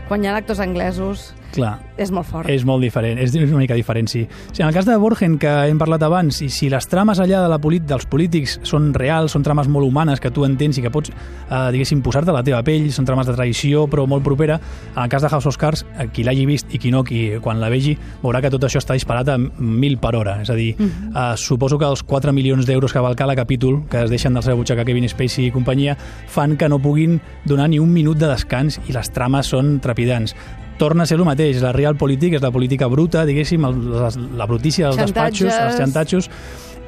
quan 0.07 0.23
hi 0.23 0.27
ha 0.27 0.37
actors 0.37 0.61
anglesos 0.61 1.33
Clar, 1.53 1.79
és 1.97 2.11
molt 2.13 2.27
fort. 2.29 2.49
és 2.49 2.63
molt 2.65 2.83
diferent, 2.83 3.17
és 3.19 3.33
una 3.33 3.57
mica 3.57 3.73
diferent, 3.73 4.07
sí. 4.07 4.25
sí. 4.53 4.61
En 4.61 4.67
el 4.67 4.73
cas 4.73 4.85
de 4.85 4.95
Borgen, 5.01 5.37
que 5.41 5.49
hem 5.69 5.79
parlat 5.81 6.03
abans, 6.05 6.41
i 6.45 6.49
si 6.53 6.69
les 6.69 6.87
trames 6.87 7.19
allà 7.19 7.41
de 7.43 7.49
la 7.49 7.57
polit 7.61 7.87
dels 7.89 8.05
polítics 8.09 8.59
són 8.67 8.91
reals, 8.93 9.33
són 9.33 9.43
trames 9.43 9.67
molt 9.71 9.87
humanes 9.87 10.21
que 10.21 10.31
tu 10.31 10.45
entens 10.45 10.77
i 10.77 10.83
que 10.85 10.91
pots, 10.93 11.09
eh, 11.11 11.61
diguéssim, 11.73 12.03
posar-te 12.05 12.29
a 12.29 12.37
la 12.37 12.43
teva 12.45 12.61
pell, 12.63 12.91
són 12.93 13.07
trames 13.09 13.27
de 13.27 13.33
traïció 13.33 13.87
però 13.89 14.05
molt 14.07 14.23
propera, 14.23 14.59
en 14.95 15.01
el 15.03 15.09
cas 15.09 15.25
de 15.25 15.29
House 15.29 15.49
of 15.49 15.57
Cards, 15.57 15.85
qui 16.13 16.23
l'hagi 16.23 16.45
vist 16.45 16.69
i 16.73 16.79
qui 16.79 16.93
no, 16.93 17.03
qui, 17.03 17.39
quan 17.41 17.59
la 17.59 17.71
vegi, 17.73 17.95
veurà 18.21 18.43
que 18.45 18.53
tot 18.53 18.69
això 18.69 18.83
està 18.83 18.93
disparat 18.97 19.33
a 19.33 19.37
mil 19.39 19.97
per 19.97 20.15
hora. 20.15 20.37
És 20.43 20.53
a 20.53 20.57
dir, 20.59 20.75
eh, 20.79 21.33
suposo 21.35 21.79
que 21.79 21.89
els 21.89 22.03
4 22.03 22.33
milions 22.33 22.65
d'euros 22.69 22.93
que 22.93 23.03
val 23.03 23.15
cada 23.15 23.35
capítol, 23.35 23.83
que 23.89 24.03
es 24.03 24.09
deixen 24.09 24.33
del 24.33 24.43
seu 24.43 24.57
butxaca 24.57 24.85
Kevin 24.85 25.09
Spacey 25.09 25.49
i 25.49 25.51
companyia, 25.51 25.97
fan 26.27 26.57
que 26.57 26.69
no 26.69 26.79
puguin 26.79 27.19
donar 27.45 27.69
ni 27.69 27.79
un 27.79 27.91
minut 27.91 28.17
de 28.17 28.27
descans 28.27 28.79
i 28.87 28.93
les 28.93 29.09
trames 29.11 29.49
són 29.49 29.79
trepidants 29.83 30.35
torna 30.79 31.03
a 31.03 31.09
ser 31.09 31.19
el 31.19 31.27
mateix. 31.27 31.59
La 31.61 31.75
real 31.75 31.99
política 31.99 32.39
és 32.39 32.45
la 32.45 32.53
política 32.55 32.87
bruta, 32.89 33.27
diguéssim, 33.27 33.67
el, 33.69 33.77
la, 33.99 34.09
la 34.39 34.49
brutícia 34.49 34.87
dels 34.87 35.03
Xantatges. 35.03 35.45
despatxos, 35.51 35.69
els 35.69 35.79
xantatxos, 35.83 36.31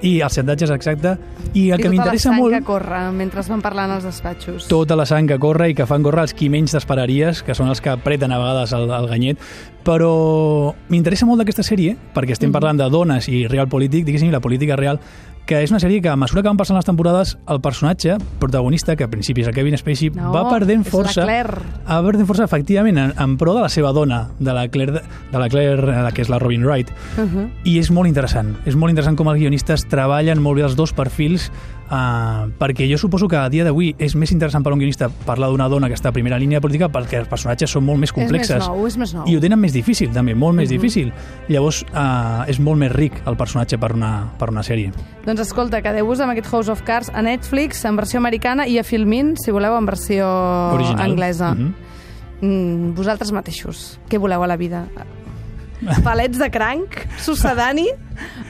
i 0.01 0.15
els 0.25 0.33
xantatges, 0.33 0.71
exacte. 0.73 1.11
I 1.53 1.67
el 1.69 1.77
I 1.79 1.83
que 1.83 1.83
tota 1.83 1.91
m'interessa 1.93 2.31
la 2.31 2.33
sang 2.33 2.41
molt... 2.41 2.55
que 2.55 2.63
corre 2.65 3.01
mentre 3.13 3.43
van 3.51 3.61
parlant 3.61 3.93
als 3.93 4.07
despatxos. 4.07 4.65
Tota 4.71 4.97
la 4.97 5.05
sang 5.05 5.29
que 5.29 5.37
corre 5.41 5.69
i 5.69 5.75
que 5.77 5.85
fan 5.85 6.01
córrer 6.05 6.25
els 6.25 6.33
qui 6.37 6.49
menys 6.49 6.73
t'esperaries, 6.73 7.43
que 7.45 7.53
són 7.57 7.69
els 7.69 7.83
que 7.83 7.93
apreten 7.93 8.33
a 8.33 8.39
vegades 8.41 8.73
el, 8.77 8.89
el 8.89 9.09
ganyet, 9.11 9.43
però 9.85 10.13
m'interessa 10.89 11.29
molt 11.29 11.43
d'aquesta 11.43 11.65
sèrie, 11.65 11.93
perquè 12.15 12.33
estem 12.37 12.53
parlant 12.53 12.81
de 12.81 12.89
dones 12.89 13.29
i 13.29 13.45
real 13.51 13.69
polític, 13.69 14.07
diguéssim, 14.07 14.33
la 14.33 14.41
política 14.41 14.79
real, 14.79 15.01
que 15.45 15.61
és 15.63 15.71
una 15.71 15.79
sèrie 15.79 16.01
que 16.01 16.09
a 16.09 16.15
mesura 16.15 16.41
que 16.41 16.47
van 16.47 16.57
passant 16.57 16.77
les 16.77 16.85
temporades 16.85 17.37
el 17.47 17.59
personatge 17.61 18.17
protagonista, 18.39 18.95
que 18.95 19.03
al 19.03 19.09
principi 19.09 19.41
és 19.41 19.47
el 19.47 19.53
Kevin 19.53 19.77
Spacey, 19.77 20.11
No, 20.15 20.31
va 20.31 20.45
perdent 20.49 20.83
la 20.85 20.91
força 20.91 21.25
va 21.87 22.01
perdent 22.05 22.27
força 22.29 22.43
efectivament 22.45 22.97
en, 22.97 23.13
en 23.19 23.37
pro 23.37 23.53
de 23.55 23.61
la 23.61 23.69
seva 23.69 23.91
dona 23.91 24.29
de 24.39 24.53
la 24.53 24.67
Claire, 24.69 25.01
de 25.31 25.39
la 25.39 25.49
Claire 25.49 26.07
eh, 26.07 26.11
que 26.13 26.21
és 26.21 26.29
la 26.29 26.39
Robin 26.39 26.63
Wright 26.65 26.91
Uh 27.17 27.23
-huh. 27.25 27.49
i 27.63 27.79
és 27.79 27.91
molt 27.91 28.07
interessant 28.07 28.55
és 28.65 28.75
molt 28.75 28.89
interessant 28.89 29.17
com 29.17 29.27
els 29.27 29.37
guionistes 29.39 29.85
treballen 29.87 30.41
molt 30.41 30.57
bé 30.57 30.63
els 30.63 30.75
dos 30.75 30.93
perfils 30.93 31.51
Uh, 31.91 32.47
perquè 32.55 32.85
jo 32.87 32.95
suposo 32.97 33.27
que 33.27 33.35
a 33.35 33.49
dia 33.51 33.65
d'avui 33.67 33.89
és 33.99 34.13
més 34.15 34.31
interessant 34.31 34.63
per 34.63 34.71
a 34.71 34.75
un 34.77 34.79
guionista 34.79 35.09
parlar 35.25 35.49
d'una 35.51 35.65
dona 35.67 35.89
que 35.91 35.93
està 35.97 36.07
a 36.07 36.15
primera 36.15 36.37
línia 36.39 36.61
de 36.61 36.63
política 36.63 36.87
perquè 36.87 37.17
els 37.19 37.27
personatges 37.27 37.69
són 37.69 37.83
molt 37.83 37.99
més 37.99 38.13
complexes 38.15 38.61
És 38.61 38.63
més 38.63 38.69
nou, 38.69 38.85
és 38.87 38.95
més 39.01 39.13
nou. 39.13 39.25
i 39.27 39.35
ho 39.35 39.41
tenen 39.43 39.59
més 39.59 39.73
difícil 39.75 40.09
també, 40.15 40.31
molt 40.33 40.55
més 40.55 40.69
Mhm. 40.69 40.77
difícil 40.77 41.11
llavors 41.49 41.81
uh, 41.91 42.47
és 42.47 42.61
molt 42.63 42.79
més 42.79 42.93
ric 42.93 43.19
el 43.27 43.35
personatge 43.35 43.77
per 43.77 43.91
una, 43.91 44.31
per 44.39 44.49
una 44.51 44.63
sèrie 44.63 44.93
Doncs 45.25 45.41
escolta, 45.41 45.81
quedeu-vos 45.81 46.21
amb 46.21 46.31
aquest 46.31 46.47
House 46.47 46.71
of 46.71 46.81
Cards 46.83 47.11
a 47.13 47.21
Netflix, 47.21 47.83
en 47.83 47.97
versió 47.97 48.19
americana, 48.23 48.65
i 48.67 48.79
a 48.79 48.83
Filmin, 48.87 49.35
si 49.35 49.51
voleu, 49.51 49.75
en 49.77 49.85
versió 49.85 50.25
original 50.73 51.11
anglesa. 51.11 51.53
Mhm. 51.53 51.73
Mm, 52.41 52.93
vosaltres 52.95 53.31
mateixos, 53.31 53.99
què 54.09 54.17
voleu 54.17 54.41
a 54.41 54.47
la 54.47 54.55
vida? 54.57 54.87
Palets 56.05 56.37
de 56.37 56.49
cranc? 56.53 56.97
Sucedani? 57.21 57.87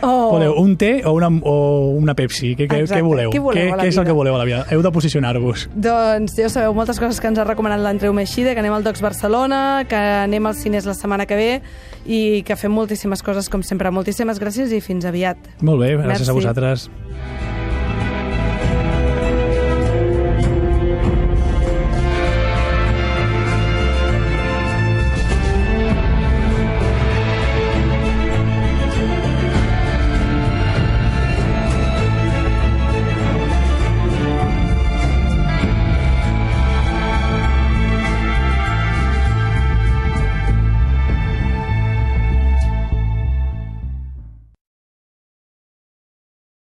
O... 0.02 0.10
Voleu 0.34 0.56
un 0.60 0.74
té 0.80 0.90
o 1.06 1.14
una, 1.16 1.30
o 1.48 1.56
una 1.96 2.16
Pepsi? 2.18 2.54
Què, 2.60 2.68
què, 2.68 2.82
què 2.90 3.02
voleu? 3.06 3.32
Què 3.32 3.40
voleu 3.44 3.72
què, 3.72 3.78
què 3.80 3.88
és 3.92 4.00
el 4.02 4.08
que 4.10 4.16
voleu 4.16 4.36
a 4.36 4.42
la 4.42 4.48
vida? 4.50 4.64
Heu 4.74 4.84
de 4.84 4.92
posicionar-vos. 4.92 5.68
Doncs 5.72 6.36
ja 6.40 6.50
sabeu, 6.52 6.76
moltes 6.76 7.00
coses 7.00 7.22
que 7.22 7.32
ens 7.32 7.40
ha 7.40 7.48
recomanat 7.48 7.80
l'Andreu 7.84 8.16
Meixida, 8.18 8.56
que 8.58 8.64
anem 8.64 8.76
al 8.76 8.84
Docs 8.88 9.04
Barcelona, 9.06 9.86
que 9.88 10.02
anem 10.26 10.52
als 10.52 10.64
cines 10.66 10.90
la 10.90 10.98
setmana 10.98 11.30
que 11.30 11.40
ve 11.40 11.50
i 12.06 12.42
que 12.48 12.58
fem 12.60 12.74
moltíssimes 12.76 13.24
coses, 13.24 13.48
com 13.54 13.64
sempre. 13.64 13.94
Moltíssimes 13.96 14.42
gràcies 14.42 14.76
i 14.76 14.84
fins 14.84 15.08
aviat. 15.08 15.54
Molt 15.62 15.86
bé, 15.86 15.96
gràcies 15.96 16.28
Merci. 16.28 16.32
a 16.34 16.40
vosaltres. 16.42 16.90